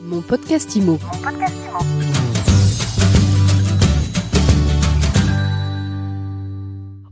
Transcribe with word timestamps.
Mon 0.00 0.20
podcast 0.20 0.76
IMO. 0.76 0.98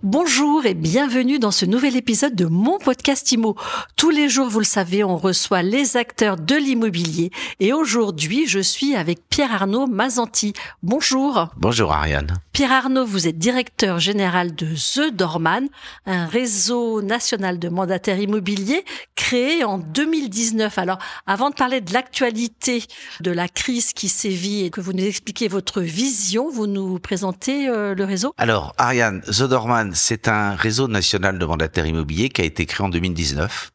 Bonjour 0.03 0.67
et 0.67 0.75
bienvenue 0.75 1.39
dans 1.41 1.51
ce 1.51 1.67
nouvel 1.67 1.97
épisode 1.97 2.37
de 2.37 2.47
mon 2.47 2.79
podcast 2.79 3.33
IMO. 3.33 3.57
Tous 3.97 4.11
les 4.11 4.29
jours, 4.29 4.49
vous 4.49 4.61
le 4.61 4.65
savez, 4.65 5.03
on 5.03 5.17
reçoit 5.17 5.63
les 5.63 5.97
acteurs 5.97 6.37
de 6.37 6.55
l'immobilier 6.55 7.31
et 7.59 7.73
aujourd'hui, 7.73 8.47
je 8.47 8.61
suis 8.61 8.95
avec 8.95 9.29
Pierre 9.29 9.53
Arnaud 9.53 9.87
Mazanti. 9.87 10.53
Bonjour. 10.83 11.49
Bonjour 11.57 11.93
Ariane. 11.93 12.35
Pierre 12.57 12.73
Arnaud, 12.73 13.05
vous 13.05 13.29
êtes 13.29 13.37
directeur 13.37 13.99
général 13.99 14.55
de 14.55 14.69
The 14.69 15.15
Dorman, 15.15 15.69
un 16.07 16.25
réseau 16.25 17.03
national 17.03 17.59
de 17.59 17.69
mandataires 17.69 18.19
immobiliers 18.19 18.83
créé 19.15 19.63
en 19.63 19.77
2019. 19.77 20.79
Alors, 20.79 20.97
avant 21.27 21.51
de 21.51 21.55
parler 21.55 21.83
de 21.83 21.93
l'actualité 21.93 22.83
de 23.21 23.31
la 23.31 23.49
crise 23.49 23.93
qui 23.93 24.09
sévit 24.09 24.65
et 24.65 24.71
que 24.71 24.81
vous 24.81 24.95
nous 24.95 25.05
expliquez 25.05 25.49
votre 25.49 25.83
vision, 25.83 26.51
vous 26.51 26.67
nous 26.67 26.99
présentez 26.99 27.69
euh, 27.69 27.95
le 27.95 28.05
réseau 28.07 28.33
Alors 28.39 28.75
Ariane, 28.79 29.21
The 29.21 29.43
Dorman, 29.43 29.93
c'est 29.95 30.27
un 30.27 30.55
réseau 30.55 30.89
national 30.89 31.39
de 31.39 31.45
mandataires 31.45 31.87
immobiliers 31.87 32.31
qui 32.31 32.41
a 32.41 32.45
été 32.47 32.65
créé 32.65 32.87
en 32.87 32.89
2019 32.89 33.71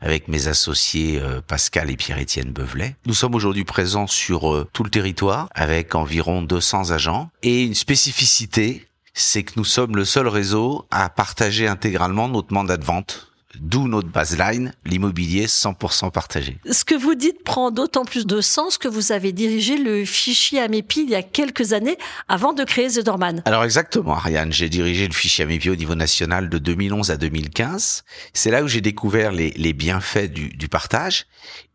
avec 0.00 0.28
mes 0.28 0.48
associés 0.48 1.20
euh, 1.20 1.40
Pascal 1.46 1.90
et 1.90 1.96
Pierre-Étienne 1.96 2.50
Beuvelet. 2.50 2.96
Nous 3.06 3.14
sommes 3.14 3.34
aujourd'hui 3.34 3.64
présents 3.64 4.06
sur 4.06 4.52
euh, 4.52 4.66
tout 4.72 4.84
le 4.84 4.90
territoire 4.90 5.48
avec 5.54 5.94
environ 5.94 6.42
200 6.42 6.90
agents 6.90 7.30
et 7.42 7.64
une 7.64 7.74
spécificité, 7.74 8.86
c'est 9.14 9.42
que 9.42 9.54
nous 9.56 9.64
sommes 9.64 9.96
le 9.96 10.04
seul 10.04 10.28
réseau 10.28 10.86
à 10.90 11.08
partager 11.08 11.66
intégralement 11.66 12.28
notre 12.28 12.52
mandat 12.52 12.76
de 12.76 12.84
vente 12.84 13.27
D'où 13.60 13.88
notre 13.88 14.08
baseline, 14.08 14.72
l'immobilier 14.84 15.46
100% 15.46 16.10
partagé. 16.10 16.58
Ce 16.70 16.84
que 16.84 16.94
vous 16.94 17.14
dites 17.14 17.42
prend 17.42 17.70
d'autant 17.70 18.04
plus 18.04 18.26
de 18.26 18.40
sens 18.40 18.78
que 18.78 18.88
vous 18.88 19.12
avez 19.12 19.32
dirigé 19.32 19.76
le 19.76 20.04
fichier 20.04 20.60
Amepi 20.60 21.02
il 21.02 21.10
y 21.10 21.14
a 21.14 21.22
quelques 21.22 21.72
années 21.72 21.98
avant 22.28 22.52
de 22.52 22.64
créer 22.64 22.88
The 22.88 23.00
Dorman. 23.00 23.42
Alors 23.44 23.64
exactement, 23.64 24.14
Ariane, 24.14 24.52
j'ai 24.52 24.68
dirigé 24.68 25.06
le 25.06 25.14
fichier 25.14 25.44
Amepi 25.44 25.70
au 25.70 25.76
niveau 25.76 25.94
national 25.94 26.48
de 26.48 26.58
2011 26.58 27.10
à 27.10 27.16
2015. 27.16 28.04
C'est 28.32 28.50
là 28.50 28.62
où 28.62 28.68
j'ai 28.68 28.80
découvert 28.80 29.32
les, 29.32 29.50
les 29.50 29.72
bienfaits 29.72 30.32
du, 30.32 30.48
du, 30.50 30.68
partage 30.68 31.26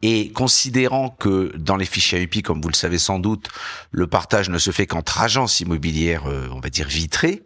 et 0.01 0.31
considérant 0.31 1.09
que 1.09 1.51
dans 1.57 1.75
les 1.75 1.85
fichiers 1.85 2.19
Amepi, 2.19 2.41
comme 2.41 2.61
vous 2.61 2.69
le 2.69 2.75
savez 2.75 2.99
sans 2.99 3.19
doute, 3.19 3.49
le 3.91 4.07
partage 4.07 4.49
ne 4.49 4.57
se 4.57 4.71
fait 4.71 4.87
qu'entre 4.87 5.21
agences 5.21 5.59
immobilières, 5.59 6.27
euh, 6.27 6.47
on 6.51 6.59
va 6.59 6.69
dire 6.69 6.87
vitrées, 6.87 7.43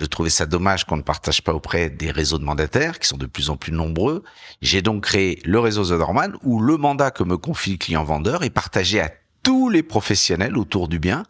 je 0.00 0.06
trouvais 0.06 0.30
ça 0.30 0.46
dommage 0.46 0.84
qu'on 0.84 0.96
ne 0.96 1.02
partage 1.02 1.42
pas 1.42 1.52
auprès 1.52 1.90
des 1.90 2.10
réseaux 2.10 2.38
de 2.38 2.44
mandataires 2.44 2.98
qui 2.98 3.06
sont 3.06 3.18
de 3.18 3.26
plus 3.26 3.50
en 3.50 3.56
plus 3.56 3.72
nombreux. 3.72 4.24
J'ai 4.62 4.80
donc 4.80 5.04
créé 5.04 5.40
le 5.44 5.60
réseau 5.60 5.84
The 5.84 5.98
Norman 5.98 6.28
où 6.42 6.60
le 6.60 6.78
mandat 6.78 7.10
que 7.10 7.22
me 7.22 7.36
confie 7.36 7.72
le 7.72 7.76
client 7.76 8.02
vendeur 8.02 8.42
est 8.42 8.50
partagé 8.50 9.00
à 9.00 9.10
tous 9.42 9.68
les 9.68 9.82
professionnels 9.82 10.56
autour 10.56 10.88
du 10.88 10.98
bien 10.98 11.24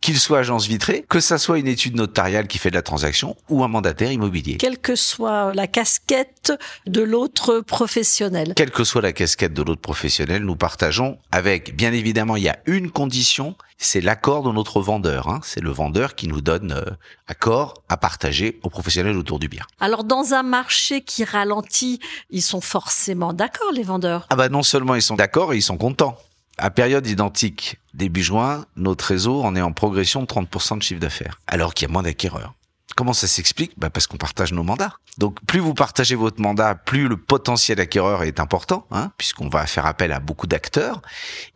qu'il 0.00 0.18
soit 0.18 0.38
agence 0.38 0.66
vitrée, 0.66 1.04
que 1.08 1.20
ça 1.20 1.38
soit 1.38 1.58
une 1.58 1.66
étude 1.66 1.94
notariale 1.94 2.48
qui 2.48 2.58
fait 2.58 2.70
de 2.70 2.74
la 2.74 2.82
transaction 2.82 3.36
ou 3.48 3.64
un 3.64 3.68
mandataire 3.68 4.10
immobilier. 4.10 4.56
Quelle 4.56 4.78
que 4.78 4.96
soit 4.96 5.52
la 5.54 5.66
casquette 5.66 6.52
de 6.86 7.02
l'autre 7.02 7.60
professionnel. 7.60 8.54
Quelle 8.56 8.70
que 8.70 8.84
soit 8.84 9.02
la 9.02 9.12
casquette 9.12 9.52
de 9.52 9.62
l'autre 9.62 9.82
professionnel, 9.82 10.42
nous 10.44 10.56
partageons 10.56 11.18
avec, 11.32 11.76
bien 11.76 11.92
évidemment, 11.92 12.36
il 12.36 12.44
y 12.44 12.48
a 12.48 12.58
une 12.64 12.90
condition, 12.90 13.56
c'est 13.76 14.00
l'accord 14.00 14.42
de 14.42 14.52
notre 14.52 14.80
vendeur. 14.80 15.28
Hein. 15.28 15.40
C'est 15.42 15.60
le 15.60 15.70
vendeur 15.70 16.14
qui 16.14 16.28
nous 16.28 16.40
donne 16.40 16.72
euh, 16.72 16.90
accord 17.28 17.74
à 17.88 17.96
partager 17.96 18.58
aux 18.62 18.70
professionnels 18.70 19.16
autour 19.16 19.38
du 19.38 19.48
bien. 19.48 19.64
Alors, 19.80 20.04
dans 20.04 20.32
un 20.32 20.42
marché 20.42 21.02
qui 21.02 21.24
ralentit, 21.24 22.00
ils 22.30 22.42
sont 22.42 22.62
forcément 22.62 23.34
d'accord, 23.34 23.72
les 23.72 23.82
vendeurs. 23.82 24.26
Ah 24.30 24.36
bah 24.36 24.48
non 24.48 24.62
seulement 24.62 24.94
ils 24.94 25.02
sont 25.02 25.16
d'accord, 25.16 25.52
ils 25.54 25.62
sont 25.62 25.76
contents. 25.76 26.16
À 26.62 26.70
période 26.70 27.06
identique, 27.06 27.80
début 27.94 28.22
juin, 28.22 28.66
notre 28.76 29.06
réseau 29.06 29.40
en 29.42 29.56
est 29.56 29.62
en 29.62 29.72
progression 29.72 30.20
de 30.20 30.26
30% 30.26 30.76
de 30.76 30.82
chiffre 30.82 31.00
d'affaires, 31.00 31.40
alors 31.46 31.72
qu'il 31.72 31.88
y 31.88 31.90
a 31.90 31.92
moins 31.92 32.02
d'acquéreurs. 32.02 32.52
Comment 32.96 33.14
ça 33.14 33.26
s'explique? 33.26 33.72
Bah 33.78 33.88
Parce 33.88 34.06
qu'on 34.06 34.18
partage 34.18 34.52
nos 34.52 34.62
mandats. 34.62 34.92
Donc 35.16 35.38
plus 35.46 35.60
vous 35.60 35.72
partagez 35.72 36.16
votre 36.16 36.38
mandat, 36.38 36.74
plus 36.74 37.08
le 37.08 37.16
potentiel 37.16 37.80
acquéreur 37.80 38.24
est 38.24 38.40
important, 38.40 38.86
hein, 38.90 39.10
puisqu'on 39.16 39.48
va 39.48 39.66
faire 39.66 39.86
appel 39.86 40.12
à 40.12 40.20
beaucoup 40.20 40.46
d'acteurs, 40.46 41.00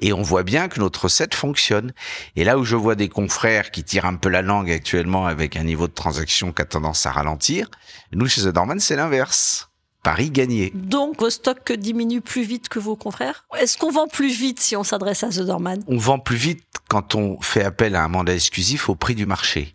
et 0.01 0.15
on 0.15 0.23
voit 0.23 0.43
bien 0.43 0.69
que 0.69 0.81
notre 0.81 1.05
recette 1.05 1.35
fonctionne. 1.35 1.93
Et 2.35 2.45
là 2.45 2.57
où 2.57 2.65
je 2.65 2.75
vois 2.75 2.95
des 2.95 3.11
confrères 3.11 3.73
qui 3.73 3.85
tirent 3.85 4.07
un 4.07 4.15
peu 4.15 4.31
la 4.31 4.41
langue 4.41 4.71
actuellement 4.71 5.27
avec 5.27 5.57
un 5.57 5.65
niveau 5.65 5.87
de 5.87 5.93
transaction 5.93 6.51
qui 6.51 6.63
a 6.63 6.65
tendance 6.65 7.05
à 7.05 7.13
ralentir, 7.13 7.69
nous 8.13 8.27
chez 8.27 8.41
The 8.41 8.59
c'est 8.79 8.97
l'inverse. 8.97 9.69
Paris 10.05 10.31
gagné. 10.31 10.71
Donc 10.75 11.21
vos 11.21 11.31
stocks 11.31 11.73
diminuent 11.73 12.21
plus 12.21 12.45
vite 12.45 12.69
que 12.69 12.79
vos 12.79 12.95
confrères? 12.95 13.47
Est-ce 13.59 13.79
qu'on 13.79 13.91
vend 13.91 14.07
plus 14.07 14.33
vite 14.39 14.61
si 14.61 14.77
on 14.77 14.85
s'adresse 14.85 15.25
à 15.25 15.31
The 15.31 15.41
Dorman 15.41 15.83
On 15.89 15.97
vend 15.97 16.19
plus 16.19 16.37
vite 16.37 16.63
quand 16.89 17.15
on 17.15 17.41
fait 17.41 17.65
appel 17.65 17.97
à 17.97 18.05
un 18.05 18.09
mandat 18.09 18.35
exclusif 18.35 18.89
au 18.91 18.95
prix 18.95 19.15
du 19.15 19.25
marché. 19.25 19.75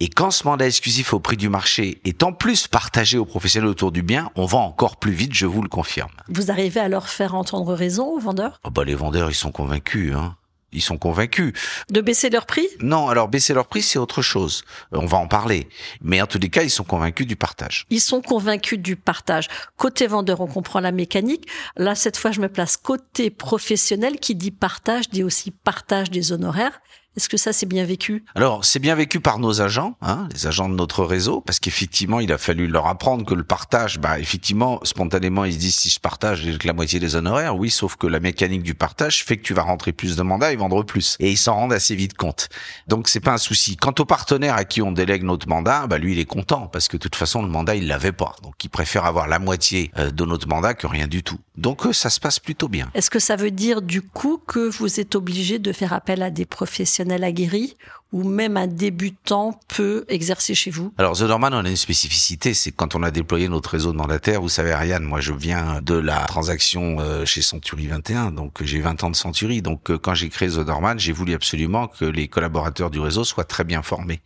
Et 0.00 0.08
quand 0.08 0.30
ce 0.30 0.44
mandat 0.44 0.66
exclusif 0.66 1.14
au 1.14 1.20
prix 1.20 1.36
du 1.36 1.48
marché 1.48 2.00
est 2.04 2.22
en 2.22 2.32
plus 2.32 2.66
partagé 2.66 3.16
aux 3.16 3.26
professionnels 3.26 3.68
autour 3.68 3.92
du 3.92 4.02
bien, 4.02 4.30
on 4.34 4.46
vend 4.46 4.64
encore 4.64 4.96
plus 4.96 5.12
vite, 5.12 5.34
je 5.34 5.46
vous 5.46 5.62
le 5.62 5.68
confirme. 5.68 6.10
Vous 6.28 6.50
arrivez 6.50 6.80
à 6.80 6.88
leur 6.88 7.08
faire 7.08 7.34
entendre 7.34 7.74
raison 7.74 8.06
aux 8.06 8.18
vendeurs? 8.18 8.58
Oh 8.64 8.70
bah 8.70 8.84
Les 8.84 8.94
vendeurs, 8.94 9.30
ils 9.30 9.34
sont 9.34 9.52
convaincus. 9.52 10.14
Hein 10.16 10.36
ils 10.72 10.82
sont 10.82 10.98
convaincus. 10.98 11.52
De 11.90 12.00
baisser 12.00 12.30
leur 12.30 12.46
prix? 12.46 12.68
Non, 12.80 13.08
alors 13.08 13.28
baisser 13.28 13.54
leur 13.54 13.66
prix, 13.66 13.82
c'est 13.82 13.98
autre 13.98 14.22
chose. 14.22 14.64
On 14.92 15.06
va 15.06 15.18
en 15.18 15.26
parler. 15.26 15.68
Mais 16.00 16.20
en 16.22 16.26
tous 16.26 16.38
les 16.38 16.48
cas, 16.48 16.62
ils 16.62 16.70
sont 16.70 16.84
convaincus 16.84 17.26
du 17.26 17.36
partage. 17.36 17.86
Ils 17.90 18.00
sont 18.00 18.22
convaincus 18.22 18.78
du 18.78 18.96
partage. 18.96 19.48
Côté 19.76 20.06
vendeur, 20.06 20.40
on 20.40 20.46
comprend 20.46 20.80
la 20.80 20.92
mécanique. 20.92 21.48
Là, 21.76 21.94
cette 21.94 22.16
fois, 22.16 22.30
je 22.30 22.40
me 22.40 22.48
place 22.48 22.76
côté 22.76 23.30
professionnel 23.30 24.18
qui 24.18 24.34
dit 24.34 24.50
partage, 24.50 25.10
dit 25.10 25.24
aussi 25.24 25.50
partage 25.50 26.10
des 26.10 26.32
honoraires. 26.32 26.80
Est-ce 27.16 27.28
que 27.28 27.36
ça, 27.36 27.52
c'est 27.52 27.66
bien 27.66 27.84
vécu? 27.84 28.24
Alors, 28.36 28.64
c'est 28.64 28.78
bien 28.78 28.94
vécu 28.94 29.18
par 29.18 29.40
nos 29.40 29.60
agents, 29.60 29.96
hein, 30.00 30.28
les 30.32 30.46
agents 30.46 30.68
de 30.68 30.74
notre 30.74 31.04
réseau, 31.04 31.40
parce 31.40 31.58
qu'effectivement, 31.58 32.20
il 32.20 32.30
a 32.32 32.38
fallu 32.38 32.68
leur 32.68 32.86
apprendre 32.86 33.26
que 33.26 33.34
le 33.34 33.42
partage, 33.42 33.98
bah, 33.98 34.20
effectivement, 34.20 34.78
spontanément, 34.84 35.44
ils 35.44 35.54
se 35.54 35.58
disent, 35.58 35.74
si 35.74 35.90
je 35.90 35.98
partage, 35.98 36.42
j'ai 36.42 36.56
que 36.56 36.68
la 36.68 36.72
moitié 36.72 37.00
des 37.00 37.16
honoraires. 37.16 37.56
Oui, 37.56 37.68
sauf 37.68 37.96
que 37.96 38.06
la 38.06 38.20
mécanique 38.20 38.62
du 38.62 38.74
partage 38.74 39.24
fait 39.24 39.38
que 39.38 39.42
tu 39.42 39.54
vas 39.54 39.62
rentrer 39.62 39.92
plus 39.92 40.14
de 40.14 40.22
mandats 40.22 40.52
et 40.52 40.56
vendre 40.56 40.84
plus. 40.84 41.16
Et 41.18 41.32
ils 41.32 41.36
s'en 41.36 41.54
rendent 41.54 41.72
assez 41.72 41.96
vite 41.96 42.16
compte. 42.16 42.48
Donc, 42.86 43.08
c'est 43.08 43.18
pas 43.18 43.32
un 43.32 43.38
souci. 43.38 43.76
Quant 43.76 43.94
au 43.98 44.04
partenaire 44.04 44.54
à 44.54 44.64
qui 44.64 44.80
on 44.80 44.92
délègue 44.92 45.24
notre 45.24 45.48
mandat, 45.48 45.88
bah, 45.88 45.98
lui, 45.98 46.12
il 46.12 46.20
est 46.20 46.26
content, 46.26 46.68
parce 46.68 46.86
que 46.86 46.96
de 46.96 47.02
toute 47.02 47.16
façon, 47.16 47.42
le 47.42 47.48
mandat, 47.48 47.74
il 47.74 47.88
l'avait 47.88 48.12
pas. 48.12 48.36
Donc, 48.44 48.62
il 48.62 48.68
préfère 48.68 49.04
avoir 49.04 49.26
la 49.26 49.40
moitié 49.40 49.90
euh, 49.98 50.12
de 50.12 50.24
notre 50.24 50.46
mandat 50.46 50.74
que 50.74 50.86
rien 50.86 51.08
du 51.08 51.24
tout. 51.24 51.40
Donc, 51.56 51.86
euh, 51.86 51.92
ça 51.92 52.08
se 52.08 52.20
passe 52.20 52.38
plutôt 52.38 52.68
bien. 52.68 52.88
Est-ce 52.94 53.10
que 53.10 53.18
ça 53.18 53.34
veut 53.34 53.50
dire, 53.50 53.82
du 53.82 54.00
coup, 54.00 54.40
que 54.46 54.70
vous 54.70 55.00
êtes 55.00 55.16
obligé 55.16 55.58
de 55.58 55.72
faire 55.72 55.92
appel 55.92 56.22
à 56.22 56.30
des 56.30 56.46
professionnels? 56.46 56.99
Aguerri 57.08 57.76
ou 58.12 58.24
même 58.24 58.56
un 58.56 58.66
débutant 58.66 59.58
peut 59.68 60.04
exercer 60.08 60.54
chez 60.54 60.70
vous? 60.70 60.92
Alors 60.98 61.16
The 61.16 61.24
Dorman, 61.24 61.54
on 61.54 61.64
a 61.64 61.70
une 61.70 61.76
spécificité, 61.76 62.54
c'est 62.54 62.72
quand 62.72 62.94
on 62.94 63.02
a 63.02 63.10
déployé 63.10 63.48
notre 63.48 63.70
réseau 63.70 63.92
de 63.92 63.96
mandataires, 63.96 64.40
vous 64.40 64.48
savez 64.48 64.72
Ariane, 64.72 65.04
moi 65.04 65.20
je 65.20 65.32
viens 65.32 65.80
de 65.80 65.94
la 65.94 66.24
transaction 66.24 66.96
euh, 66.98 67.24
chez 67.24 67.40
Century 67.42 67.86
21, 67.86 68.32
donc 68.32 68.62
j'ai 68.62 68.80
20 68.80 69.04
ans 69.04 69.10
de 69.10 69.16
Century, 69.16 69.62
donc 69.62 69.90
euh, 69.90 69.98
quand 69.98 70.14
j'ai 70.14 70.28
créé 70.28 70.48
The 70.48 70.64
Dorman, 70.64 70.98
j'ai 70.98 71.12
voulu 71.12 71.34
absolument 71.34 71.86
que 71.86 72.04
les 72.04 72.26
collaborateurs 72.26 72.90
du 72.90 72.98
réseau 72.98 73.22
soient 73.22 73.44
très 73.44 73.64
bien 73.64 73.82
formés. 73.82 74.20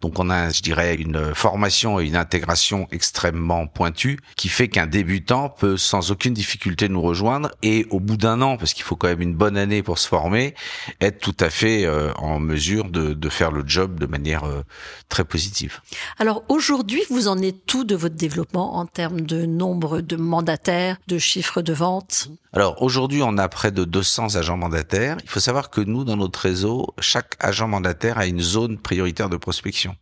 Donc 0.00 0.18
on 0.18 0.28
a, 0.28 0.50
je 0.50 0.62
dirais, 0.62 0.96
une 0.96 1.32
formation 1.34 2.00
et 2.00 2.06
une 2.06 2.16
intégration 2.16 2.88
extrêmement 2.90 3.68
pointue 3.68 4.18
qui 4.36 4.48
fait 4.48 4.66
qu'un 4.66 4.88
débutant 4.88 5.48
peut 5.48 5.76
sans 5.76 6.10
aucune 6.10 6.34
difficulté 6.34 6.88
nous 6.88 7.00
rejoindre 7.00 7.52
et 7.62 7.86
au 7.90 8.00
bout 8.00 8.16
d'un 8.16 8.42
an, 8.42 8.56
parce 8.56 8.74
qu'il 8.74 8.82
faut 8.82 8.96
quand 8.96 9.06
même 9.06 9.20
une 9.20 9.34
bonne 9.34 9.56
année 9.56 9.82
pour 9.84 9.98
se 9.98 10.08
former, 10.08 10.54
être 11.00 11.20
tout 11.20 11.36
à 11.38 11.50
fait 11.50 11.84
euh, 11.84 12.01
en 12.16 12.40
mesure 12.40 12.90
de 12.90 13.02
de, 13.02 13.28
faire 13.28 13.50
le 13.50 13.62
job 13.66 13.98
de 13.98 14.06
manière 14.06 14.44
euh, 14.44 14.62
très 15.08 15.24
positive. 15.24 15.80
Alors 16.18 16.42
aujourd'hui, 16.48 17.02
vous 17.10 17.28
en 17.28 17.38
êtes 17.38 17.66
tout 17.66 17.84
de 17.84 17.94
votre 17.94 18.14
développement 18.14 18.76
en 18.76 18.86
termes 18.86 19.22
de 19.22 19.46
nombre 19.46 20.00
de 20.00 20.16
mandataires, 20.16 20.98
de 21.06 21.18
chiffres 21.18 21.62
de 21.62 21.72
vente? 21.72 22.28
Alors 22.52 22.82
aujourd'hui, 22.82 23.22
on 23.22 23.38
a 23.38 23.48
près 23.48 23.70
de 23.70 23.84
200 23.84 24.36
agents 24.36 24.56
mandataires. 24.56 25.16
Il 25.22 25.30
faut 25.30 25.40
savoir 25.40 25.70
que 25.70 25.80
nous, 25.80 26.04
dans 26.04 26.16
notre 26.16 26.40
réseau, 26.40 26.94
chaque 27.00 27.36
agent 27.40 27.68
mandataire 27.68 28.18
a 28.18 28.26
une 28.26 28.40
zone 28.40 28.78
prioritaire 28.78 29.28
de 29.28 29.36
prospection. 29.36 29.96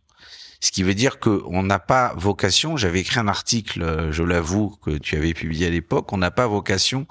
Ce 0.59 0.71
qui 0.71 0.83
veut 0.83 0.93
dire 0.93 1.19
qu'on 1.19 1.63
n'a 1.63 1.79
pas 1.79 2.13
vocation, 2.15 2.77
j'avais 2.77 2.99
écrit 2.99 3.19
un 3.19 3.27
article, 3.27 3.81
euh, 3.81 4.11
je 4.11 4.21
l'avoue, 4.21 4.75
que 4.83 4.91
tu 4.91 5.15
avais 5.15 5.33
publié 5.33 5.67
à 5.67 5.69
l'époque, 5.71 6.13
on 6.13 6.17
n'a 6.17 6.29
pas 6.29 6.45
vocation 6.45 7.07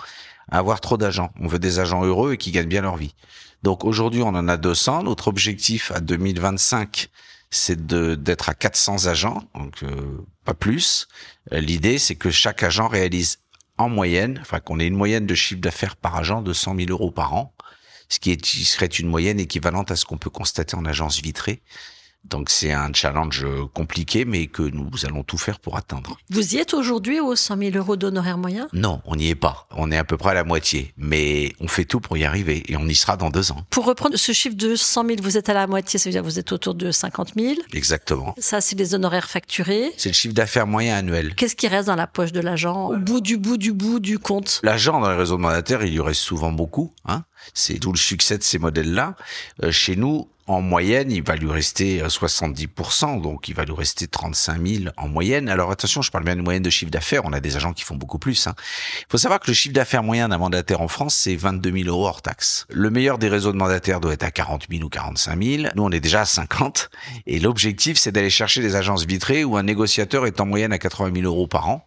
avoir 0.50 0.80
trop 0.80 0.96
d'agents. 0.96 1.30
On 1.40 1.46
veut 1.46 1.58
des 1.58 1.78
agents 1.78 2.04
heureux 2.04 2.34
et 2.34 2.36
qui 2.36 2.50
gagnent 2.50 2.68
bien 2.68 2.82
leur 2.82 2.96
vie. 2.96 3.14
Donc 3.62 3.84
aujourd'hui, 3.84 4.22
on 4.22 4.28
en 4.28 4.48
a 4.48 4.56
200. 4.56 5.04
Notre 5.04 5.28
objectif 5.28 5.92
à 5.92 6.00
2025, 6.00 7.08
c'est 7.50 7.86
d'être 7.86 8.48
à 8.48 8.54
400 8.54 9.06
agents, 9.06 9.42
donc 9.54 9.82
euh, 9.82 10.24
pas 10.44 10.54
plus. 10.54 11.08
L'idée, 11.50 11.98
c'est 11.98 12.14
que 12.14 12.30
chaque 12.30 12.62
agent 12.62 12.88
réalise 12.88 13.38
en 13.76 13.88
moyenne, 13.88 14.38
enfin 14.40 14.60
qu'on 14.60 14.78
ait 14.78 14.86
une 14.86 14.96
moyenne 14.96 15.26
de 15.26 15.34
chiffre 15.34 15.60
d'affaires 15.60 15.96
par 15.96 16.16
agent 16.16 16.42
de 16.42 16.52
100 16.52 16.76
000 16.76 16.90
euros 16.90 17.10
par 17.10 17.34
an, 17.34 17.54
ce 18.08 18.18
qui, 18.18 18.36
serait 18.64 18.86
une 18.86 19.08
moyenne 19.08 19.40
équivalente 19.40 19.90
à 19.90 19.96
ce 19.96 20.04
qu'on 20.04 20.18
peut 20.18 20.30
constater 20.30 20.76
en 20.76 20.84
agence 20.84 21.20
vitrée. 21.20 21.62
Donc 22.24 22.50
c'est 22.50 22.72
un 22.72 22.92
challenge 22.92 23.46
compliqué, 23.74 24.24
mais 24.24 24.46
que 24.46 24.62
nous 24.62 24.90
allons 25.04 25.22
tout 25.22 25.38
faire 25.38 25.58
pour 25.58 25.76
atteindre. 25.76 26.16
Vous 26.30 26.54
y 26.54 26.58
êtes 26.58 26.74
aujourd'hui 26.74 27.20
aux 27.20 27.34
100 27.34 27.58
000 27.58 27.76
euros 27.76 27.96
d'honoraires 27.96 28.38
moyens? 28.38 28.68
Non, 28.72 29.00
on 29.04 29.16
n'y 29.16 29.28
est 29.30 29.34
pas. 29.34 29.66
On 29.70 29.90
est 29.90 29.96
à 29.96 30.04
peu 30.04 30.16
près 30.16 30.30
à 30.30 30.34
la 30.34 30.44
moitié, 30.44 30.92
mais 30.96 31.52
on 31.60 31.68
fait 31.68 31.84
tout 31.84 32.00
pour 32.00 32.16
y 32.16 32.24
arriver 32.24 32.62
et 32.68 32.76
on 32.76 32.86
y 32.86 32.94
sera 32.94 33.16
dans 33.16 33.30
deux 33.30 33.52
ans. 33.52 33.64
Pour 33.70 33.86
reprendre 33.86 34.16
ce 34.16 34.32
chiffre 34.32 34.56
de 34.56 34.76
100 34.76 35.06
000, 35.06 35.16
vous 35.22 35.36
êtes 35.36 35.48
à 35.48 35.54
la 35.54 35.66
moitié, 35.66 35.98
ça 35.98 36.08
veut 36.08 36.12
dire 36.12 36.22
que 36.22 36.26
vous 36.26 36.38
êtes 36.38 36.52
autour 36.52 36.74
de 36.74 36.90
50 36.90 37.32
000. 37.36 37.54
Exactement. 37.72 38.34
Ça, 38.38 38.60
c'est 38.60 38.76
les 38.76 38.94
honoraires 38.94 39.28
facturés. 39.28 39.92
C'est 39.96 40.10
le 40.10 40.14
chiffre 40.14 40.34
d'affaires 40.34 40.66
moyen 40.66 40.96
annuel. 40.96 41.34
Qu'est-ce 41.34 41.56
qui 41.56 41.68
reste 41.68 41.86
dans 41.86 41.96
la 41.96 42.06
poche 42.06 42.32
de 42.32 42.40
l'agent 42.40 42.90
au 42.90 42.96
bout 42.96 43.20
du 43.20 43.36
bout 43.36 43.56
du 43.56 43.72
bout 43.72 44.00
du 44.00 44.18
compte? 44.18 44.60
L'agent 44.62 45.00
dans 45.00 45.10
les 45.10 45.16
réseaux 45.16 45.36
de 45.36 45.42
mandataires, 45.42 45.84
il 45.84 45.94
y 45.94 46.00
reste 46.00 46.20
souvent 46.20 46.52
beaucoup. 46.52 46.92
Hein 47.06 47.24
c'est 47.54 47.78
tout 47.78 47.92
le 47.92 47.98
succès 47.98 48.38
de 48.38 48.42
ces 48.42 48.58
modèles-là. 48.58 49.16
Euh, 49.62 49.70
chez 49.70 49.96
nous, 49.96 50.28
en 50.50 50.60
moyenne, 50.60 51.10
il 51.12 51.22
va 51.22 51.36
lui 51.36 51.50
rester 51.50 52.02
70%, 52.02 53.18
euh, 53.18 53.20
donc 53.20 53.48
il 53.48 53.54
va 53.54 53.64
lui 53.64 53.72
rester 53.72 54.08
35 54.08 54.66
000 54.66 54.84
en 54.96 55.08
moyenne. 55.08 55.48
Alors 55.48 55.70
attention, 55.70 56.02
je 56.02 56.10
parle 56.10 56.24
bien 56.24 56.34
de 56.34 56.42
moyenne 56.42 56.62
de 56.62 56.70
chiffre 56.70 56.90
d'affaires, 56.90 57.22
on 57.24 57.32
a 57.32 57.40
des 57.40 57.56
agents 57.56 57.72
qui 57.72 57.84
font 57.84 57.94
beaucoup 57.94 58.18
plus. 58.18 58.44
Il 58.44 58.48
hein. 58.48 58.54
faut 59.08 59.18
savoir 59.18 59.38
que 59.38 59.46
le 59.46 59.54
chiffre 59.54 59.74
d'affaires 59.74 60.02
moyen 60.02 60.28
d'un 60.28 60.38
mandataire 60.38 60.80
en 60.80 60.88
France, 60.88 61.14
c'est 61.14 61.36
22 61.36 61.84
000 61.84 61.88
euros 61.88 62.06
hors 62.06 62.22
taxe. 62.22 62.66
Le 62.70 62.90
meilleur 62.90 63.18
des 63.18 63.28
réseaux 63.28 63.52
de 63.52 63.56
mandataires 63.56 64.00
doit 64.00 64.12
être 64.12 64.24
à 64.24 64.30
40 64.30 64.66
000 64.70 64.82
ou 64.82 64.88
45 64.88 65.42
000. 65.42 65.62
Nous, 65.76 65.82
on 65.82 65.90
est 65.90 66.00
déjà 66.00 66.22
à 66.22 66.24
50. 66.24 66.90
Et 67.26 67.38
l'objectif, 67.38 67.98
c'est 67.98 68.10
d'aller 68.10 68.30
chercher 68.30 68.60
des 68.60 68.74
agences 68.74 69.04
vitrées 69.04 69.44
où 69.44 69.56
un 69.56 69.62
négociateur 69.62 70.26
est 70.26 70.40
en 70.40 70.46
moyenne 70.46 70.72
à 70.72 70.78
80 70.78 71.12
000 71.14 71.26
euros 71.26 71.46
par 71.46 71.68
an. 71.68 71.86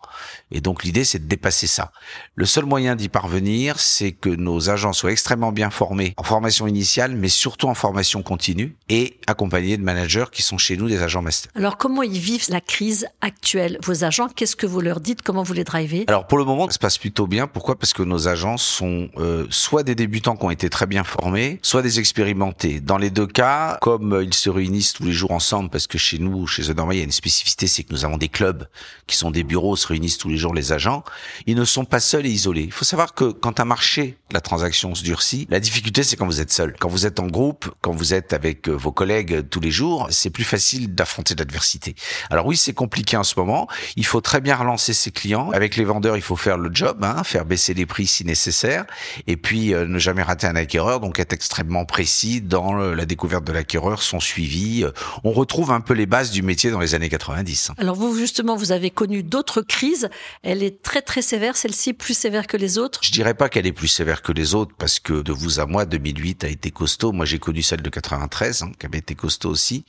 Et 0.52 0.62
donc 0.62 0.84
l'idée, 0.84 1.04
c'est 1.04 1.20
de 1.20 1.28
dépasser 1.28 1.68
ça. 1.68 1.92
Le 2.36 2.46
seul 2.46 2.66
moyen 2.66 2.96
d'y 2.96 3.10
parvenir, 3.10 3.80
c'est 3.80 4.14
que 4.14 4.30
nos 4.30 4.70
agents 4.70 4.94
soient 4.94 5.12
extrêmement 5.12 5.52
bien 5.52 5.70
formés 5.70 6.14
en 6.18 6.24
formation 6.24 6.68
initiale, 6.68 7.16
mais 7.16 7.28
surtout 7.28 7.68
en 7.68 7.74
formation 7.74 8.24
continue 8.24 8.53
et 8.90 9.20
accompagnés 9.28 9.78
de 9.78 9.84
managers 9.84 10.26
qui 10.32 10.42
sont 10.42 10.58
chez 10.58 10.78
nous 10.78 10.88
des 10.88 11.02
agents 11.02 11.22
master. 11.22 11.52
Alors 11.56 11.78
comment 11.78 12.04
ils 12.04 12.20
vivent 12.20 12.46
la 12.50 12.62
crise 12.62 13.08
actuelle? 13.22 13.80
Vos 13.84 14.04
agents, 14.04 14.28
qu'est-ce 14.28 14.56
que 14.56 14.66
vous 14.66 14.82
leur 14.82 15.00
dites? 15.00 15.22
Comment 15.22 15.44
vous 15.44 15.54
les 15.54 15.64
drivez? 15.64 16.06
Alors 16.08 16.28
pour 16.28 16.38
le 16.38 16.46
moment, 16.46 16.68
ça 16.68 16.74
se 16.74 16.80
passe 16.80 16.98
plutôt 16.98 17.28
bien. 17.28 17.48
Pourquoi? 17.48 17.78
Parce 17.78 17.94
que 17.94 18.04
nos 18.04 18.28
agents 18.28 18.58
sont 18.58 19.10
euh, 19.18 19.46
soit 19.50 19.84
des 19.84 19.96
débutants 19.96 20.36
qui 20.36 20.46
ont 20.46 20.52
été 20.52 20.70
très 20.70 20.86
bien 20.86 21.04
formés, 21.04 21.60
soit 21.62 21.82
des 21.82 22.00
expérimentés. 22.00 22.80
Dans 22.80 22.98
les 22.98 23.10
deux 23.10 23.28
cas, 23.28 23.78
comme 23.82 24.22
ils 24.24 24.34
se 24.34 24.50
réunissent 24.50 24.94
tous 24.94 25.06
les 25.06 25.14
jours 25.14 25.32
ensemble, 25.32 25.70
parce 25.70 25.88
que 25.88 25.98
chez 25.98 26.20
nous, 26.20 26.48
chez 26.48 26.64
The 26.64 26.74
il 26.92 26.98
y 26.98 27.02
a 27.02 27.04
une 27.04 27.12
spécificité, 27.12 27.68
c'est 27.68 27.84
que 27.84 27.94
nous 27.94 28.06
avons 28.06 28.18
des 28.18 28.30
clubs 28.30 28.68
qui 29.08 29.16
sont 29.16 29.32
des 29.32 29.44
bureaux, 29.44 29.76
se 29.76 29.88
réunissent 29.88 30.18
tous 30.18 30.30
les 30.30 30.38
jours 30.38 30.54
les 30.54 30.72
agents. 30.72 31.04
Ils 31.48 31.56
ne 31.56 31.66
sont 31.66 31.86
pas 31.86 32.00
seuls 32.00 32.26
et 32.26 32.30
isolés. 32.30 32.64
Il 32.64 32.72
faut 32.72 32.86
savoir 32.86 33.14
que 33.14 33.32
quand 33.32 33.60
un 33.60 33.66
marché, 33.66 34.18
la 34.32 34.42
transaction 34.42 34.94
se 34.96 35.04
durcit, 35.04 35.48
la 35.50 35.60
difficulté 35.60 36.04
c'est 36.04 36.16
quand 36.16 36.26
vous 36.26 36.42
êtes 36.42 36.52
seul. 36.52 36.76
Quand 36.80 36.90
vous 36.90 37.06
êtes 37.06 37.20
en 37.20 37.28
groupe, 37.28 37.74
quand 37.82 37.94
vous 37.94 38.14
êtes 38.14 38.34
avec 38.34 38.43
euh, 38.68 38.72
vos 38.72 38.92
collègues 38.92 39.48
tous 39.50 39.60
les 39.60 39.72
jours, 39.72 40.08
c'est 40.10 40.30
plus 40.30 40.44
facile 40.44 40.94
d'affronter 40.94 41.36
l'adversité. 41.36 41.96
Alors 42.30 42.46
oui, 42.46 42.58
c'est 42.58 42.74
compliqué 42.74 43.18
en 43.18 43.24
ce 43.24 43.40
moment. 43.40 43.68
Il 43.96 44.06
faut 44.06 44.22
très 44.22 44.42
bien 44.42 44.56
relancer 44.56 44.94
ses 44.94 45.12
clients. 45.12 45.52
Avec 45.52 45.76
les 45.76 45.84
vendeurs, 45.84 46.18
il 46.18 46.22
faut 46.22 46.36
faire 46.36 46.58
le 46.58 46.70
job, 46.74 47.04
hein, 47.04 47.24
faire 47.24 47.46
baisser 47.46 47.74
les 47.74 47.86
prix 47.86 48.08
si 48.08 48.26
nécessaire, 48.26 48.86
et 49.28 49.38
puis 49.38 49.74
euh, 49.74 49.86
ne 49.86 50.00
jamais 50.00 50.24
rater 50.24 50.48
un 50.48 50.56
acquéreur, 50.56 51.00
donc 51.00 51.20
être 51.20 51.34
extrêmement 51.34 51.86
précis 51.86 52.42
dans 52.42 52.74
la 52.74 53.06
découverte 53.06 53.44
de 53.44 53.52
l'acquéreur, 53.52 54.02
son 54.02 54.20
suivi. 54.20 54.86
On 55.24 55.32
retrouve 55.32 55.72
un 55.72 55.82
peu 55.82 55.94
les 55.94 56.06
bases 56.06 56.32
du 56.32 56.42
métier 56.42 56.72
dans 56.72 56.80
les 56.80 56.96
années 56.96 57.10
90. 57.10 57.72
Alors 57.78 57.96
vous, 57.96 58.18
justement, 58.18 58.56
vous 58.56 58.72
avez 58.72 58.90
connu 58.90 59.24
d'autres 59.24 59.62
crises. 59.62 60.10
Elle 60.44 60.64
est 60.64 60.82
très 60.82 61.02
très 61.02 61.22
sévère, 61.22 61.58
celle-ci 61.58 61.94
plus 61.94 62.18
sévère 62.18 62.48
que 62.48 62.58
les 62.58 62.78
autres? 62.78 63.00
Je 63.04 63.12
dirais 63.12 63.34
pas 63.34 63.50
qu'elle 63.50 63.68
est 63.68 63.74
plus 63.74 63.88
sévère 63.88 64.22
que 64.22 64.32
les 64.32 64.56
autres, 64.56 64.74
parce 64.78 65.00
que 65.00 65.22
de 65.22 65.32
vous 65.32 65.60
à 65.60 65.66
moi, 65.66 65.86
2008 65.86 66.44
a 66.44 66.48
été 66.48 66.72
costaud. 66.72 67.12
Moi, 67.12 67.26
j'ai 67.26 67.40
connu 67.40 67.62
celle 67.62 67.82
de 67.82 67.90
93, 67.90 68.33
hein, 68.42 68.72
qui 68.80 68.86
avait 68.86 69.00
été 69.00 69.16
costaud 69.16 69.50
aussi. 69.50 69.86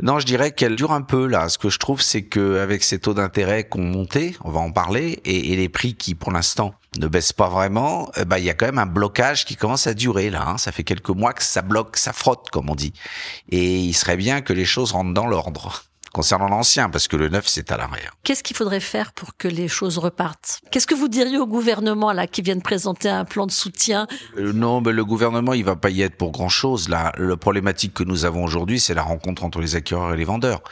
Non, 0.00 0.18
je 0.18 0.26
dirais 0.26 0.52
qu'elle 0.52 0.76
dure 0.76 0.92
un 0.92 1.02
peu 1.02 1.26
là. 1.26 1.48
Ce 1.48 1.58
que 1.58 1.70
je 1.70 1.78
trouve, 1.78 2.00
c'est 2.00 2.22
que 2.22 2.58
avec 2.58 2.82
ces 2.82 2.98
taux 2.98 3.14
d'intérêt 3.14 3.64
qu'on 3.64 3.82
montait, 3.82 4.34
on 4.44 4.50
va 4.50 4.60
en 4.60 4.72
parler, 4.72 5.20
et, 5.24 5.52
et 5.52 5.56
les 5.56 5.68
prix 5.68 5.94
qui, 5.94 6.14
pour 6.14 6.32
l'instant, 6.32 6.74
ne 6.98 7.08
baissent 7.08 7.32
pas 7.32 7.48
vraiment, 7.48 8.10
eh 8.16 8.24
ben 8.24 8.38
il 8.38 8.44
y 8.44 8.50
a 8.50 8.54
quand 8.54 8.66
même 8.66 8.78
un 8.78 8.86
blocage 8.86 9.44
qui 9.44 9.56
commence 9.56 9.86
à 9.86 9.94
durer 9.94 10.30
là. 10.30 10.44
Hein. 10.46 10.58
Ça 10.58 10.72
fait 10.72 10.84
quelques 10.84 11.10
mois 11.10 11.32
que 11.32 11.42
ça 11.42 11.62
bloque, 11.62 11.96
ça 11.96 12.12
frotte, 12.12 12.50
comme 12.50 12.70
on 12.70 12.74
dit. 12.74 12.92
Et 13.50 13.78
il 13.78 13.94
serait 13.94 14.16
bien 14.16 14.40
que 14.40 14.52
les 14.52 14.64
choses 14.64 14.92
rentrent 14.92 15.14
dans 15.14 15.26
l'ordre 15.26 15.84
concernant 16.16 16.48
l'ancien, 16.48 16.88
parce 16.88 17.08
que 17.08 17.16
le 17.16 17.28
neuf, 17.28 17.44
c'est 17.46 17.70
à 17.70 17.76
l'arrière. 17.76 18.12
Qu'est-ce 18.24 18.42
qu'il 18.42 18.56
faudrait 18.56 18.80
faire 18.80 19.12
pour 19.12 19.36
que 19.36 19.48
les 19.48 19.68
choses 19.68 19.98
repartent? 19.98 20.62
Qu'est-ce 20.70 20.86
que 20.86 20.94
vous 20.94 21.08
diriez 21.08 21.36
au 21.36 21.46
gouvernement, 21.46 22.10
là, 22.14 22.26
qui 22.26 22.40
vient 22.40 22.56
de 22.56 22.62
présenter 22.62 23.10
un 23.10 23.26
plan 23.26 23.44
de 23.46 23.50
soutien? 23.52 24.06
Euh, 24.38 24.54
Non, 24.54 24.80
mais 24.80 24.92
le 24.92 25.04
gouvernement, 25.04 25.52
il 25.52 25.62
va 25.62 25.76
pas 25.76 25.90
y 25.90 26.00
être 26.00 26.16
pour 26.16 26.32
grand-chose. 26.32 26.88
Là, 26.88 27.12
la 27.18 27.36
problématique 27.36 27.92
que 27.92 28.02
nous 28.02 28.24
avons 28.24 28.44
aujourd'hui, 28.44 28.80
c'est 28.80 28.94
la 28.94 29.02
rencontre 29.02 29.44
entre 29.44 29.60
les 29.60 29.76
acquéreurs 29.76 30.14
et 30.14 30.16
les 30.16 30.24
vendeurs. 30.24 30.62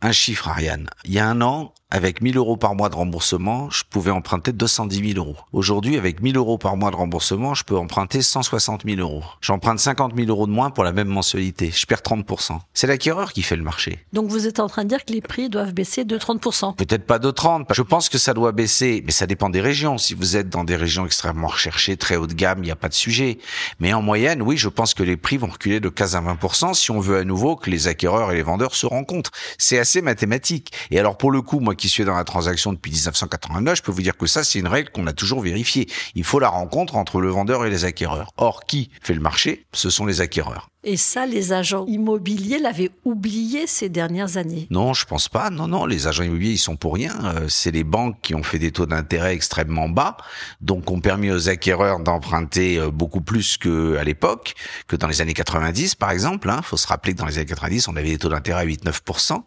Un 0.00 0.12
chiffre, 0.12 0.48
Ariane. 0.48 0.88
Il 1.04 1.12
y 1.12 1.18
a 1.18 1.28
un 1.28 1.42
an, 1.42 1.74
avec 1.90 2.20
1000 2.20 2.36
euros 2.36 2.56
par 2.56 2.74
mois 2.74 2.88
de 2.88 2.96
remboursement, 2.96 3.70
je 3.70 3.84
pouvais 3.88 4.10
emprunter 4.10 4.52
210 4.52 5.12
000 5.12 5.24
euros. 5.24 5.36
Aujourd'hui, 5.52 5.96
avec 5.96 6.20
1000 6.20 6.36
euros 6.36 6.58
par 6.58 6.76
mois 6.76 6.90
de 6.90 6.96
remboursement, 6.96 7.54
je 7.54 7.62
peux 7.62 7.76
emprunter 7.76 8.22
160 8.22 8.82
000 8.84 8.98
euros. 8.98 9.22
J'emprunte 9.40 9.78
50 9.78 10.16
000 10.16 10.28
euros 10.28 10.48
de 10.48 10.52
moins 10.52 10.70
pour 10.70 10.82
la 10.82 10.90
même 10.90 11.06
mensualité. 11.06 11.70
Je 11.72 11.86
perds 11.86 12.00
30% 12.00 12.58
C'est 12.74 12.88
l'acquéreur 12.88 13.32
qui 13.32 13.42
fait 13.42 13.54
le 13.54 13.62
marché. 13.62 14.04
Donc 14.12 14.28
vous 14.28 14.48
êtes 14.48 14.58
en 14.58 14.68
train 14.68 14.82
de 14.82 14.88
dire 14.88 15.04
que 15.04 15.12
les 15.12 15.20
prix 15.20 15.48
doivent 15.48 15.72
baisser 15.72 16.04
de 16.04 16.18
30% 16.18 16.74
Peut-être 16.74 17.06
pas 17.06 17.20
de 17.20 17.30
30. 17.30 17.68
Je 17.72 17.82
pense 17.82 18.08
que 18.08 18.18
ça 18.18 18.34
doit 18.34 18.50
baisser, 18.50 19.04
mais 19.06 19.12
ça 19.12 19.28
dépend 19.28 19.48
des 19.48 19.60
régions. 19.60 19.96
Si 19.96 20.14
vous 20.14 20.36
êtes 20.36 20.48
dans 20.48 20.64
des 20.64 20.76
régions 20.76 21.06
extrêmement 21.06 21.46
recherchées, 21.46 21.96
très 21.96 22.16
haut 22.16 22.26
de 22.26 22.34
gamme, 22.34 22.58
il 22.58 22.66
n'y 22.66 22.72
a 22.72 22.76
pas 22.76 22.88
de 22.88 22.94
sujet. 22.94 23.38
Mais 23.78 23.92
en 23.92 24.02
moyenne, 24.02 24.42
oui, 24.42 24.56
je 24.56 24.68
pense 24.68 24.92
que 24.92 25.04
les 25.04 25.16
prix 25.16 25.36
vont 25.36 25.46
reculer 25.46 25.78
de 25.78 25.88
15 25.88 26.16
à 26.16 26.20
20 26.20 26.74
si 26.74 26.90
on 26.90 26.98
veut 26.98 27.18
à 27.18 27.24
nouveau 27.24 27.54
que 27.54 27.70
les 27.70 27.86
acquéreurs 27.86 28.32
et 28.32 28.34
les 28.34 28.42
vendeurs 28.42 28.74
se 28.74 28.86
rencontrent. 28.86 29.30
C'est 29.56 29.78
assez 29.78 30.02
mathématique. 30.02 30.72
Et 30.90 30.98
alors 30.98 31.16
pour 31.16 31.30
le 31.30 31.42
coup, 31.42 31.60
moi 31.60 31.75
qui 31.76 31.88
suis 31.88 32.04
dans 32.04 32.16
la 32.16 32.24
transaction 32.24 32.72
depuis 32.72 32.90
1989, 32.92 33.76
je 33.76 33.82
peux 33.82 33.92
vous 33.92 34.02
dire 34.02 34.16
que 34.16 34.26
ça, 34.26 34.44
c'est 34.44 34.58
une 34.58 34.68
règle 34.68 34.90
qu'on 34.90 35.06
a 35.06 35.12
toujours 35.12 35.40
vérifiée. 35.40 35.88
Il 36.14 36.24
faut 36.24 36.38
la 36.38 36.48
rencontre 36.48 36.96
entre 36.96 37.20
le 37.20 37.28
vendeur 37.28 37.64
et 37.64 37.70
les 37.70 37.84
acquéreurs. 37.84 38.32
Or, 38.36 38.64
qui 38.64 38.90
fait 39.02 39.14
le 39.14 39.20
marché 39.20 39.66
Ce 39.72 39.90
sont 39.90 40.06
les 40.06 40.20
acquéreurs. 40.20 40.68
Et 40.88 40.96
ça, 40.96 41.26
les 41.26 41.52
agents 41.52 41.84
immobiliers 41.86 42.60
l'avaient 42.60 42.92
oublié 43.04 43.66
ces 43.66 43.88
dernières 43.88 44.36
années. 44.36 44.68
Non, 44.70 44.94
je 44.94 45.04
pense 45.04 45.28
pas. 45.28 45.50
Non, 45.50 45.66
non, 45.66 45.84
les 45.84 46.06
agents 46.06 46.22
immobiliers, 46.22 46.52
ils 46.52 46.58
sont 46.58 46.76
pour 46.76 46.94
rien. 46.94 47.12
Euh, 47.24 47.48
c'est 47.48 47.72
les 47.72 47.82
banques 47.82 48.20
qui 48.22 48.36
ont 48.36 48.44
fait 48.44 48.60
des 48.60 48.70
taux 48.70 48.86
d'intérêt 48.86 49.34
extrêmement 49.34 49.88
bas, 49.88 50.16
donc 50.60 50.88
ont 50.88 51.00
permis 51.00 51.32
aux 51.32 51.48
acquéreurs 51.48 51.98
d'emprunter 51.98 52.78
euh, 52.78 52.92
beaucoup 52.92 53.20
plus 53.20 53.56
que 53.56 53.96
à 53.96 54.04
l'époque, 54.04 54.54
que 54.86 54.94
dans 54.94 55.08
les 55.08 55.20
années 55.20 55.34
90, 55.34 55.96
par 55.96 56.12
exemple. 56.12 56.48
Hein. 56.48 56.60
Faut 56.62 56.76
se 56.76 56.86
rappeler 56.86 57.14
que 57.14 57.18
dans 57.18 57.26
les 57.26 57.38
années 57.38 57.46
90, 57.46 57.88
on 57.88 57.96
avait 57.96 58.10
des 58.10 58.18
taux 58.18 58.28
d'intérêt 58.28 58.60
à 58.60 58.66
8-9%. 58.66 59.42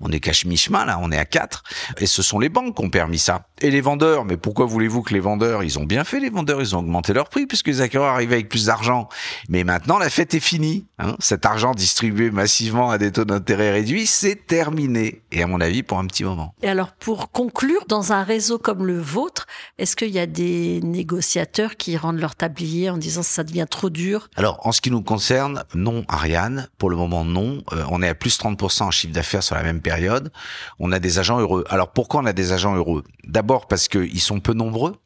On 0.00 0.10
est 0.10 0.20
cash 0.20 0.46
mi-chemin, 0.46 0.86
là, 0.86 0.98
on 1.02 1.12
est 1.12 1.18
à 1.18 1.26
4. 1.26 1.64
Et 1.98 2.06
ce 2.06 2.22
sont 2.22 2.38
les 2.38 2.48
banques 2.48 2.76
qui 2.76 2.84
ont 2.84 2.90
permis 2.90 3.18
ça. 3.18 3.46
Et 3.60 3.70
les 3.70 3.80
vendeurs, 3.80 4.24
mais 4.24 4.36
pourquoi 4.36 4.66
voulez-vous 4.66 5.02
que 5.02 5.14
les 5.14 5.20
vendeurs, 5.20 5.62
ils 5.62 5.78
ont 5.78 5.84
bien 5.84 6.04
fait 6.04 6.20
les 6.20 6.30
vendeurs, 6.30 6.60
ils 6.60 6.76
ont 6.76 6.80
augmenté 6.80 7.12
leur 7.12 7.28
prix 7.28 7.46
puisque 7.46 7.68
les 7.68 7.80
acquéreurs 7.80 8.14
arrivaient 8.14 8.36
avec 8.36 8.48
plus 8.48 8.66
d'argent. 8.66 9.08
Mais 9.48 9.64
maintenant, 9.64 9.98
la 9.98 10.10
fête 10.10 10.34
est 10.34 10.40
finie. 10.40 10.86
Hein. 10.98 11.16
Cet 11.18 11.46
argent 11.46 11.72
distribué 11.72 12.30
massivement 12.30 12.90
à 12.90 12.98
des 12.98 13.12
taux 13.12 13.24
d'intérêt 13.24 13.72
réduits, 13.72 14.06
c'est 14.06 14.46
terminé. 14.46 15.22
Et 15.32 15.42
à 15.42 15.46
mon 15.46 15.60
avis, 15.60 15.82
pour 15.82 15.98
un 15.98 16.06
petit 16.06 16.24
moment. 16.24 16.54
Et 16.62 16.68
alors, 16.68 16.92
pour 16.92 17.30
conclure, 17.30 17.84
dans 17.88 18.12
un 18.12 18.22
réseau 18.22 18.58
comme 18.58 18.86
le 18.86 18.98
vôtre, 18.98 19.46
est-ce 19.78 19.96
qu'il 19.96 20.10
y 20.10 20.18
a 20.18 20.26
des 20.26 20.80
négociateurs 20.82 21.76
qui 21.76 21.96
rendent 21.96 22.20
leur 22.20 22.34
tablier 22.34 22.90
en 22.90 22.98
disant 22.98 23.22
ça 23.22 23.44
devient 23.44 23.66
trop 23.68 23.90
dur? 23.90 24.28
Alors, 24.36 24.66
en 24.66 24.72
ce 24.72 24.80
qui 24.80 24.90
nous 24.90 25.02
concerne, 25.02 25.64
non, 25.74 26.04
Ariane. 26.08 26.68
Pour 26.78 26.90
le 26.90 26.96
moment, 26.96 27.24
non. 27.24 27.62
Euh, 27.72 27.84
on 27.90 28.02
est 28.02 28.08
à 28.08 28.14
plus 28.14 28.38
30% 28.38 28.82
en 28.82 28.90
chiffre 28.90 29.12
d'affaires 29.12 29.42
sur 29.42 29.54
la 29.54 29.62
même 29.62 29.80
période. 29.80 30.30
On 30.78 30.92
a 30.92 30.98
des 30.98 31.18
agents 31.18 31.40
heureux. 31.40 31.57
Alors, 31.68 31.92
pourquoi 31.92 32.20
on 32.20 32.26
a 32.26 32.32
des 32.32 32.52
agents 32.52 32.74
heureux? 32.74 33.04
D'abord 33.24 33.66
parce 33.66 33.88
qu'ils 33.88 34.20
sont 34.20 34.40
peu 34.40 34.52
nombreux. 34.52 34.96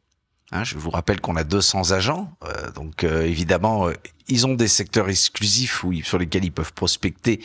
Hein, 0.51 0.63
je 0.63 0.77
vous 0.77 0.91
rappelle 0.91 1.19
qu'on 1.19 1.35
a 1.35 1.43
200 1.43 1.91
agents, 1.91 2.29
euh, 2.43 2.71
donc 2.71 3.03
euh, 3.03 3.23
évidemment, 3.23 3.87
euh, 3.87 3.93
ils 4.27 4.47
ont 4.47 4.53
des 4.53 4.67
secteurs 4.67 5.09
exclusifs 5.09 5.83
où, 5.83 5.93
sur 6.03 6.17
lesquels 6.17 6.45
ils 6.45 6.51
peuvent 6.51 6.73
prospecter, 6.73 7.39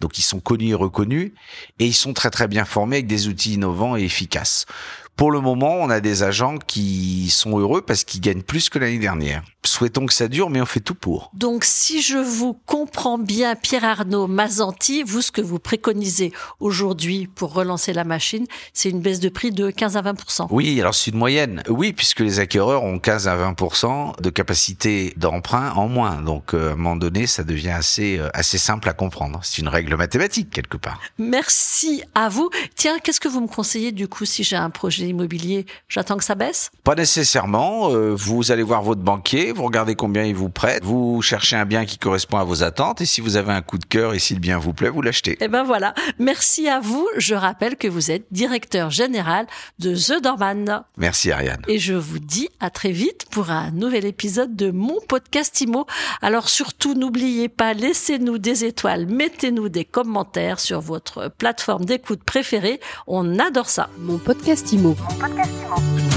donc 0.00 0.18
ils 0.18 0.22
sont 0.22 0.40
connus 0.40 0.70
et 0.70 0.74
reconnus, 0.74 1.32
et 1.78 1.86
ils 1.86 1.94
sont 1.94 2.12
très 2.12 2.30
très 2.30 2.48
bien 2.48 2.64
formés 2.64 2.96
avec 2.96 3.06
des 3.06 3.28
outils 3.28 3.54
innovants 3.54 3.96
et 3.96 4.02
efficaces. 4.02 4.66
Pour 5.20 5.32
le 5.32 5.42
moment, 5.42 5.74
on 5.74 5.90
a 5.90 6.00
des 6.00 6.22
agents 6.22 6.56
qui 6.56 7.28
sont 7.28 7.58
heureux 7.58 7.82
parce 7.82 8.04
qu'ils 8.04 8.22
gagnent 8.22 8.40
plus 8.40 8.70
que 8.70 8.78
l'année 8.78 8.98
dernière. 8.98 9.42
Souhaitons 9.66 10.06
que 10.06 10.14
ça 10.14 10.28
dure, 10.28 10.48
mais 10.48 10.62
on 10.62 10.66
fait 10.66 10.80
tout 10.80 10.94
pour. 10.94 11.30
Donc, 11.34 11.64
si 11.64 12.00
je 12.00 12.16
vous 12.16 12.54
comprends 12.64 13.18
bien, 13.18 13.54
Pierre 13.54 13.84
Arnaud 13.84 14.26
Mazanti, 14.26 15.02
vous, 15.02 15.20
ce 15.20 15.30
que 15.30 15.42
vous 15.42 15.58
préconisez 15.58 16.32
aujourd'hui 16.58 17.26
pour 17.26 17.52
relancer 17.52 17.92
la 17.92 18.04
machine, 18.04 18.46
c'est 18.72 18.88
une 18.88 19.00
baisse 19.00 19.20
de 19.20 19.28
prix 19.28 19.50
de 19.50 19.70
15 19.70 19.98
à 19.98 20.00
20 20.00 20.46
Oui, 20.50 20.80
alors 20.80 20.94
c'est 20.94 21.10
une 21.10 21.18
moyenne. 21.18 21.62
Oui, 21.68 21.92
puisque 21.92 22.20
les 22.20 22.38
acquéreurs 22.38 22.84
ont 22.84 22.98
15 22.98 23.28
à 23.28 23.36
20 23.36 24.20
de 24.22 24.30
capacité 24.30 25.12
d'emprunt 25.18 25.72
en 25.72 25.88
moins. 25.88 26.19
Donc 26.20 26.54
euh, 26.54 26.70
à 26.70 26.72
un 26.72 26.76
moment 26.76 26.96
donné, 26.96 27.26
ça 27.26 27.44
devient 27.44 27.70
assez 27.70 28.18
euh, 28.18 28.28
assez 28.34 28.58
simple 28.58 28.88
à 28.88 28.92
comprendre. 28.92 29.40
C'est 29.42 29.58
une 29.58 29.68
règle 29.68 29.96
mathématique 29.96 30.50
quelque 30.50 30.76
part. 30.76 31.00
Merci 31.18 32.02
à 32.14 32.28
vous. 32.28 32.50
Tiens, 32.74 32.98
qu'est-ce 33.02 33.20
que 33.20 33.28
vous 33.28 33.40
me 33.40 33.48
conseillez 33.48 33.92
du 33.92 34.08
coup 34.08 34.24
si 34.24 34.44
j'ai 34.44 34.56
un 34.56 34.70
projet 34.70 35.06
immobilier? 35.06 35.66
J'attends 35.88 36.16
que 36.16 36.24
ça 36.24 36.34
baisse? 36.34 36.70
Pas 36.84 36.94
nécessairement. 36.94 37.90
Euh, 37.90 38.14
vous 38.14 38.52
allez 38.52 38.62
voir 38.62 38.82
votre 38.82 39.00
banquier, 39.00 39.52
vous 39.52 39.64
regardez 39.64 39.94
combien 39.94 40.24
il 40.24 40.34
vous 40.34 40.50
prête, 40.50 40.84
vous 40.84 41.22
cherchez 41.22 41.56
un 41.56 41.64
bien 41.64 41.84
qui 41.84 41.98
correspond 41.98 42.38
à 42.38 42.44
vos 42.44 42.62
attentes 42.62 43.00
et 43.00 43.06
si 43.06 43.20
vous 43.20 43.36
avez 43.36 43.52
un 43.52 43.62
coup 43.62 43.78
de 43.78 43.84
cœur 43.84 44.14
et 44.14 44.18
si 44.18 44.34
le 44.34 44.40
bien 44.40 44.58
vous 44.58 44.72
plaît, 44.72 44.90
vous 44.90 45.02
l'achetez. 45.02 45.36
Eh 45.40 45.48
ben 45.48 45.62
voilà. 45.62 45.94
Merci 46.18 46.68
à 46.68 46.80
vous. 46.80 47.08
Je 47.16 47.34
rappelle 47.34 47.76
que 47.76 47.88
vous 47.88 48.10
êtes 48.10 48.24
directeur 48.30 48.90
général 48.90 49.46
de 49.78 49.94
The 49.94 50.22
Dorman. 50.22 50.82
Merci 50.96 51.32
Ariane. 51.32 51.62
Et 51.68 51.78
je 51.78 51.94
vous 51.94 52.18
dis 52.18 52.48
à 52.60 52.70
très 52.70 52.92
vite 52.92 53.26
pour 53.30 53.50
un 53.50 53.70
nouvel 53.70 54.04
épisode 54.04 54.56
de 54.56 54.70
mon 54.70 54.98
podcast 55.08 55.60
IMO. 55.60 55.86
Alors 56.22 56.48
surtout, 56.48 56.94
n'oubliez 56.94 57.48
pas, 57.48 57.74
laissez-nous 57.74 58.38
des 58.38 58.64
étoiles, 58.64 59.06
mettez-nous 59.06 59.68
des 59.68 59.84
commentaires 59.84 60.60
sur 60.60 60.80
votre 60.80 61.28
plateforme 61.28 61.84
d'écoute 61.84 62.22
préférée. 62.24 62.80
On 63.06 63.38
adore 63.38 63.68
ça. 63.68 63.88
Mon 63.98 64.18
podcast 64.18 64.72
IMO. 64.72 64.96
Mon 64.98 65.16
podcast 65.16 65.50
Imo. 65.66 66.09